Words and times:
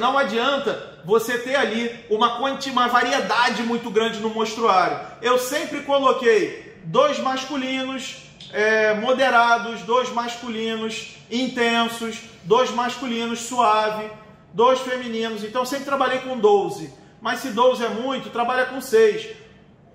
Não 0.00 0.16
adianta 0.16 0.98
você 1.04 1.38
ter 1.38 1.54
ali 1.54 1.94
uma, 2.08 2.38
quanti, 2.38 2.70
uma 2.70 2.88
variedade 2.88 3.62
muito 3.62 3.90
grande 3.90 4.18
no 4.18 4.30
mostruário. 4.30 4.98
Eu 5.20 5.38
sempre 5.38 5.82
coloquei 5.82 6.80
dois 6.84 7.18
masculinos 7.18 8.16
é, 8.52 8.94
moderados, 8.94 9.82
dois 9.82 10.10
masculinos 10.10 11.16
intensos, 11.30 12.22
dois 12.44 12.70
masculinos 12.70 13.40
suave, 13.40 14.10
dois 14.54 14.80
femininos. 14.80 15.44
Então 15.44 15.64
sempre 15.64 15.84
trabalhei 15.84 16.20
com 16.20 16.38
12. 16.38 16.92
Mas 17.20 17.40
se 17.40 17.50
12 17.50 17.84
é 17.84 17.88
muito, 17.90 18.30
trabalha 18.30 18.66
com 18.66 18.80
6. 18.80 19.28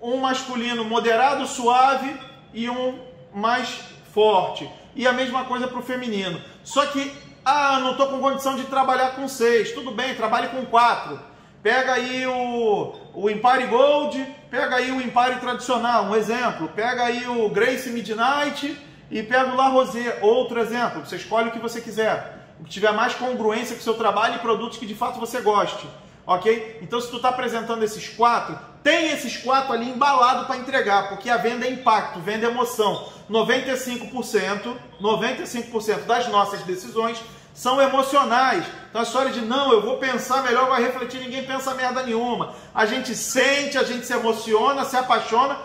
Um 0.00 0.18
masculino 0.18 0.84
moderado, 0.84 1.46
suave 1.46 2.14
e 2.54 2.70
um 2.70 2.98
mais 3.34 3.80
forte. 4.16 4.66
E 4.94 5.06
a 5.06 5.12
mesma 5.12 5.44
coisa 5.44 5.68
para 5.68 5.78
o 5.78 5.82
feminino. 5.82 6.40
Só 6.64 6.86
que, 6.86 7.12
ah, 7.44 7.78
não 7.80 7.90
estou 7.90 8.06
com 8.08 8.18
condição 8.18 8.56
de 8.56 8.64
trabalhar 8.64 9.10
com 9.14 9.28
6. 9.28 9.72
Tudo 9.72 9.90
bem, 9.90 10.14
trabalhe 10.14 10.48
com 10.48 10.64
4. 10.64 11.20
Pega 11.62 11.92
aí 11.92 12.26
o, 12.26 12.94
o 13.12 13.28
Empire 13.28 13.66
Gold, 13.66 14.26
pega 14.50 14.76
aí 14.76 14.90
o 14.90 15.02
Empire 15.02 15.38
tradicional, 15.38 16.04
um 16.04 16.16
exemplo. 16.16 16.68
Pega 16.68 17.04
aí 17.04 17.28
o 17.28 17.50
Grace 17.50 17.90
Midnight 17.90 18.74
e 19.10 19.22
pega 19.22 19.50
o 19.50 19.56
La 19.56 19.68
Rosé, 19.68 20.18
outro 20.22 20.58
exemplo. 20.60 21.04
Você 21.04 21.16
escolhe 21.16 21.50
o 21.50 21.52
que 21.52 21.58
você 21.58 21.82
quiser. 21.82 22.46
O 22.58 22.64
que 22.64 22.70
tiver 22.70 22.92
mais 22.92 23.14
congruência 23.14 23.76
com 23.76 23.82
o 23.82 23.84
seu 23.84 23.94
trabalho 23.94 24.36
e 24.36 24.38
produtos 24.38 24.78
que 24.78 24.86
de 24.86 24.94
fato 24.94 25.20
você 25.20 25.42
goste 25.42 25.86
ok? 26.26 26.80
Então, 26.82 27.00
se 27.00 27.08
tu 27.08 27.16
está 27.16 27.28
apresentando 27.28 27.82
esses 27.84 28.08
quatro, 28.08 28.58
tem 28.86 29.10
esses 29.10 29.36
quatro 29.36 29.72
ali 29.72 29.90
embalado 29.90 30.46
para 30.46 30.58
entregar, 30.58 31.08
porque 31.08 31.28
a 31.28 31.36
venda 31.36 31.66
é 31.66 31.70
impacto, 31.72 32.20
venda 32.20 32.46
é 32.46 32.48
emoção. 32.48 33.08
95%, 33.28 34.76
95% 35.02 36.04
das 36.06 36.28
nossas 36.28 36.62
decisões 36.62 37.20
são 37.52 37.82
emocionais. 37.82 38.64
Então 38.88 39.00
a 39.00 39.04
história 39.04 39.32
de 39.32 39.40
não, 39.40 39.72
eu 39.72 39.82
vou 39.82 39.96
pensar 39.96 40.44
melhor, 40.44 40.68
vai 40.68 40.80
refletir, 40.80 41.18
ninguém 41.18 41.44
pensa 41.44 41.74
merda 41.74 42.04
nenhuma. 42.04 42.54
A 42.72 42.86
gente 42.86 43.12
sente, 43.16 43.76
a 43.76 43.82
gente 43.82 44.06
se 44.06 44.12
emociona, 44.12 44.84
se 44.84 44.96
apaixona, 44.96 45.58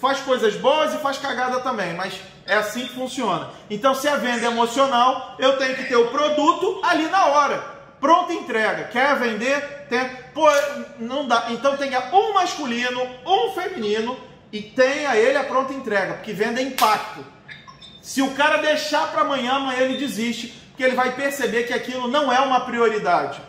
faz 0.00 0.20
coisas 0.20 0.54
boas 0.54 0.94
e 0.94 0.98
faz 0.98 1.18
cagada 1.18 1.58
também, 1.58 1.94
mas 1.94 2.20
é 2.46 2.54
assim 2.54 2.86
que 2.86 2.94
funciona. 2.94 3.50
Então 3.68 3.96
se 3.96 4.06
a 4.06 4.14
venda 4.14 4.46
é 4.46 4.48
emocional, 4.48 5.34
eu 5.40 5.58
tenho 5.58 5.74
que 5.74 5.88
ter 5.88 5.96
o 5.96 6.06
produto 6.06 6.78
ali 6.84 7.08
na 7.08 7.26
hora 7.26 7.79
pronta 8.00 8.32
entrega. 8.32 8.84
Quer 8.84 9.16
vender? 9.16 9.86
Tem. 9.88 10.08
Pô, 10.34 10.48
não 10.98 11.26
dá. 11.26 11.46
Então 11.50 11.76
tenha 11.76 12.14
um 12.14 12.32
masculino, 12.32 13.00
um 13.26 13.52
feminino 13.52 14.18
e 14.52 14.62
tenha 14.62 15.16
ele 15.16 15.36
a 15.36 15.44
pronta 15.44 15.72
entrega, 15.72 16.14
porque 16.14 16.32
venda 16.32 16.60
é 16.60 16.64
impacto. 16.64 17.24
Se 18.02 18.22
o 18.22 18.32
cara 18.32 18.56
deixar 18.56 19.12
para 19.12 19.20
amanhã, 19.20 19.52
amanhã 19.52 19.82
ele 19.82 19.98
desiste, 19.98 20.48
porque 20.70 20.82
ele 20.82 20.96
vai 20.96 21.12
perceber 21.12 21.64
que 21.64 21.72
aquilo 21.72 22.08
não 22.08 22.32
é 22.32 22.40
uma 22.40 22.60
prioridade. 22.60 23.40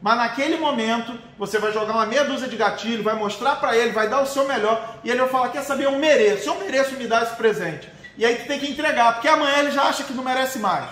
Mas 0.00 0.16
naquele 0.16 0.56
momento, 0.56 1.18
você 1.36 1.58
vai 1.58 1.72
jogar 1.72 1.92
uma 1.92 2.06
meia 2.06 2.24
dúzia 2.24 2.46
de 2.46 2.56
gatilho, 2.56 3.02
vai 3.02 3.16
mostrar 3.16 3.56
para 3.56 3.76
ele, 3.76 3.90
vai 3.90 4.08
dar 4.08 4.22
o 4.22 4.26
seu 4.26 4.46
melhor, 4.46 4.98
e 5.02 5.10
ele 5.10 5.20
vai 5.20 5.28
falar: 5.28 5.48
Quer 5.48 5.62
saber? 5.62 5.84
Eu 5.84 5.98
mereço, 5.98 6.48
eu 6.48 6.54
mereço 6.60 6.94
me 6.94 7.06
dar 7.06 7.24
esse 7.24 7.34
presente. 7.34 7.88
E 8.16 8.24
aí 8.24 8.36
tu 8.36 8.46
tem 8.46 8.58
que 8.58 8.70
entregar, 8.70 9.14
porque 9.14 9.28
amanhã 9.28 9.58
ele 9.58 9.70
já 9.72 9.82
acha 9.82 10.04
que 10.04 10.12
não 10.12 10.24
merece 10.24 10.58
mais. 10.60 10.88